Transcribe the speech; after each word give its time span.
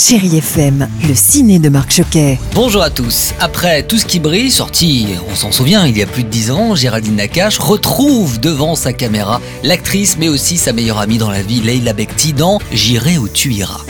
Chérie 0.00 0.38
FM, 0.38 0.88
le 1.06 1.14
ciné 1.14 1.58
de 1.58 1.68
Marc 1.68 1.92
Choquet. 1.92 2.38
Bonjour 2.54 2.80
à 2.80 2.88
tous. 2.88 3.34
Après 3.38 3.82
Tout 3.82 3.98
ce 3.98 4.06
qui 4.06 4.18
brille, 4.18 4.50
sorti, 4.50 5.08
on 5.30 5.34
s'en 5.34 5.52
souvient, 5.52 5.84
il 5.86 5.98
y 5.98 6.02
a 6.02 6.06
plus 6.06 6.24
de 6.24 6.30
10 6.30 6.52
ans, 6.52 6.74
Géraldine 6.74 7.16
Nakache 7.16 7.58
retrouve 7.58 8.40
devant 8.40 8.76
sa 8.76 8.94
caméra 8.94 9.42
l'actrice 9.62 10.16
mais 10.18 10.30
aussi 10.30 10.56
sa 10.56 10.72
meilleure 10.72 10.98
amie 10.98 11.18
dans 11.18 11.30
la 11.30 11.42
vie, 11.42 11.60
Leila 11.60 11.92
Bekti, 11.92 12.32
dans 12.32 12.60
J'irai 12.72 13.18
où 13.18 13.28
tu 13.28 13.52
iras. 13.52 13.84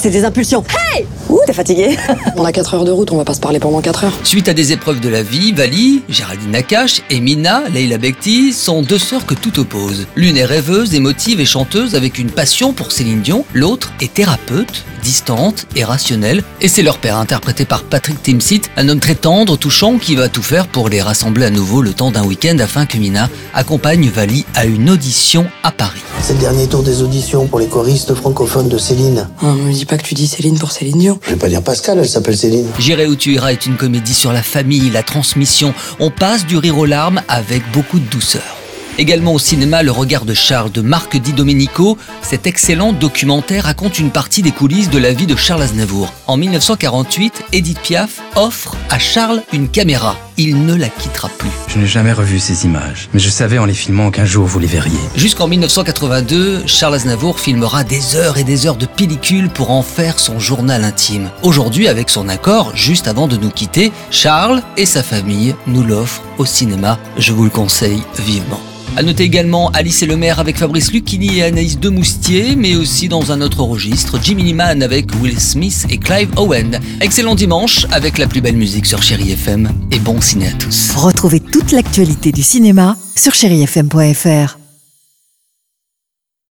C'est 0.00 0.10
des 0.10 0.24
impulsions. 0.24 0.62
Hey 0.94 1.06
Ouh, 1.28 1.40
t'es 1.44 1.52
fatigué 1.52 1.98
On 2.36 2.44
a 2.44 2.52
4 2.52 2.74
heures 2.74 2.84
de 2.84 2.92
route, 2.92 3.10
on 3.10 3.16
va 3.16 3.24
pas 3.24 3.34
se 3.34 3.40
parler 3.40 3.58
pendant 3.58 3.80
4 3.80 4.04
heures. 4.04 4.12
Suite 4.22 4.48
à 4.48 4.54
des 4.54 4.70
épreuves 4.70 5.00
de 5.00 5.08
la 5.08 5.24
vie, 5.24 5.50
Vali, 5.50 6.02
Géraldine 6.08 6.52
Nakache 6.52 7.02
et 7.10 7.18
Mina, 7.18 7.64
Leila 7.74 7.98
Bekti, 7.98 8.52
sont 8.52 8.82
deux 8.82 8.98
sœurs 8.98 9.26
que 9.26 9.34
tout 9.34 9.58
oppose. 9.58 10.06
L'une 10.14 10.36
est 10.36 10.44
rêveuse, 10.44 10.94
émotive 10.94 11.40
et 11.40 11.44
chanteuse 11.44 11.96
avec 11.96 12.18
une 12.18 12.30
passion 12.30 12.72
pour 12.72 12.92
Céline 12.92 13.22
Dion, 13.22 13.44
l'autre 13.54 13.92
est 14.00 14.14
thérapeute, 14.14 14.84
distante 15.02 15.66
et 15.74 15.82
rationnelle, 15.82 16.44
et 16.60 16.68
c'est 16.68 16.82
leur 16.82 16.98
père 16.98 17.16
interprété 17.16 17.64
par 17.64 17.82
Patrick 17.82 18.22
Timsit, 18.22 18.62
un 18.76 18.88
homme 18.88 19.00
très 19.00 19.16
tendre, 19.16 19.58
touchant 19.58 19.98
qui 19.98 20.14
va 20.14 20.28
tout 20.28 20.42
faire 20.42 20.68
pour 20.68 20.88
les 20.88 21.02
rassembler 21.02 21.46
à 21.46 21.50
nouveau 21.50 21.82
le 21.82 21.92
temps 21.92 22.12
d'un 22.12 22.24
week-end 22.24 22.58
afin 22.60 22.86
que 22.86 22.98
Mina 22.98 23.28
accompagne 23.52 24.08
Vali 24.08 24.46
à 24.54 24.64
une 24.64 24.90
audition 24.90 25.46
à 25.64 25.72
Paris. 25.72 25.97
C'est 26.28 26.34
le 26.34 26.40
dernier 26.40 26.66
tour 26.66 26.82
des 26.82 27.00
auditions 27.00 27.46
pour 27.46 27.58
les 27.58 27.68
choristes 27.68 28.14
francophones 28.14 28.68
de 28.68 28.76
Céline. 28.76 29.26
Oh, 29.42 29.46
me 29.46 29.72
dis 29.72 29.86
pas 29.86 29.96
que 29.96 30.02
tu 30.02 30.12
dis 30.12 30.26
Céline 30.26 30.58
pour 30.58 30.72
Céline 30.72 30.98
Dion. 30.98 31.18
Je 31.22 31.30
vais 31.30 31.36
pas 31.36 31.48
dire 31.48 31.62
Pascal, 31.62 31.98
elle 31.98 32.06
s'appelle 32.06 32.36
Céline. 32.36 32.66
J'irai 32.78 33.06
où 33.06 33.16
tu 33.16 33.32
iras 33.32 33.52
est 33.52 33.64
une 33.64 33.78
comédie 33.78 34.12
sur 34.12 34.30
la 34.30 34.42
famille, 34.42 34.90
la 34.90 35.02
transmission. 35.02 35.72
On 36.00 36.10
passe 36.10 36.44
du 36.44 36.58
rire 36.58 36.76
aux 36.76 36.84
larmes 36.84 37.22
avec 37.28 37.62
beaucoup 37.72 37.98
de 37.98 38.04
douceur. 38.10 38.57
Également 39.00 39.32
au 39.32 39.38
cinéma, 39.38 39.84
Le 39.84 39.92
regard 39.92 40.24
de 40.24 40.34
Charles 40.34 40.72
de 40.72 40.80
Marc 40.80 41.16
Di 41.16 41.32
Domenico. 41.32 41.96
Cet 42.20 42.48
excellent 42.48 42.92
documentaire 42.92 43.64
raconte 43.64 44.00
une 44.00 44.10
partie 44.10 44.42
des 44.42 44.50
coulisses 44.50 44.90
de 44.90 44.98
la 44.98 45.12
vie 45.12 45.26
de 45.26 45.36
Charles 45.36 45.62
Aznavour. 45.62 46.12
En 46.26 46.36
1948, 46.36 47.44
Edith 47.52 47.78
Piaf 47.78 48.20
offre 48.34 48.74
à 48.90 48.98
Charles 48.98 49.44
une 49.52 49.68
caméra. 49.68 50.16
Il 50.36 50.66
ne 50.66 50.74
la 50.74 50.88
quittera 50.88 51.28
plus. 51.28 51.48
Je 51.68 51.78
n'ai 51.78 51.86
jamais 51.86 52.12
revu 52.12 52.40
ces 52.40 52.64
images, 52.64 53.08
mais 53.14 53.20
je 53.20 53.30
savais 53.30 53.58
en 53.58 53.66
les 53.66 53.74
filmant 53.74 54.10
qu'un 54.10 54.24
jour 54.24 54.46
vous 54.46 54.58
les 54.58 54.66
verriez. 54.66 54.98
Jusqu'en 55.14 55.46
1982, 55.46 56.64
Charles 56.66 56.96
Aznavour 56.96 57.38
filmera 57.38 57.84
des 57.84 58.16
heures 58.16 58.36
et 58.36 58.44
des 58.44 58.66
heures 58.66 58.76
de 58.76 58.86
pellicule 58.86 59.48
pour 59.48 59.70
en 59.70 59.82
faire 59.82 60.18
son 60.18 60.40
journal 60.40 60.82
intime. 60.82 61.30
Aujourd'hui, 61.44 61.86
avec 61.86 62.10
son 62.10 62.28
accord, 62.28 62.74
juste 62.74 63.06
avant 63.06 63.28
de 63.28 63.36
nous 63.36 63.50
quitter, 63.50 63.92
Charles 64.10 64.60
et 64.76 64.86
sa 64.86 65.04
famille 65.04 65.54
nous 65.68 65.84
l'offrent 65.84 66.22
au 66.38 66.44
cinéma. 66.44 66.98
Je 67.16 67.32
vous 67.32 67.44
le 67.44 67.50
conseille 67.50 68.02
vivement. 68.18 68.60
À 68.96 69.02
noter 69.02 69.24
également 69.24 69.70
Alice 69.70 70.02
et 70.02 70.06
le 70.06 70.16
maire 70.16 70.38
avec 70.38 70.56
Fabrice 70.56 70.92
Lucchini 70.92 71.38
et 71.38 71.44
Anaïs 71.44 71.78
Demoustier, 71.78 72.56
mais 72.56 72.76
aussi 72.76 73.08
dans 73.08 73.32
un 73.32 73.40
autre 73.40 73.62
registre, 73.62 74.18
Jimmy 74.22 74.42
Liman 74.42 74.82
avec 74.82 75.06
Will 75.20 75.38
Smith 75.38 75.86
et 75.90 75.98
Clive 75.98 76.30
Owen. 76.36 76.80
Excellent 77.00 77.34
dimanche 77.34 77.86
avec 77.92 78.18
la 78.18 78.26
plus 78.26 78.40
belle 78.40 78.56
musique 78.56 78.86
sur 78.86 79.02
Chéri 79.02 79.32
FM 79.32 79.70
et 79.90 79.98
bon 79.98 80.20
ciné 80.20 80.48
à 80.48 80.52
tous. 80.52 80.92
Retrouvez 80.96 81.40
toute 81.40 81.72
l'actualité 81.72 82.32
du 82.32 82.42
cinéma 82.42 82.96
sur 83.16 83.34
chérifm.fr. 83.34 84.67